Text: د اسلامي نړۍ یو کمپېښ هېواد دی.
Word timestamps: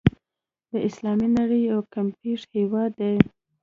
د 0.71 0.73
اسلامي 0.87 1.27
نړۍ 1.37 1.61
یو 1.71 1.79
کمپېښ 1.93 2.41
هېواد 2.57 2.91
دی. 2.99 3.15